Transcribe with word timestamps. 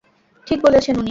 ঠিক 0.47 0.59
বলেছেন 0.61 0.93
উনি। 0.93 0.99